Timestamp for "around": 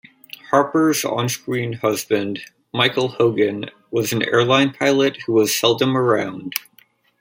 5.95-6.55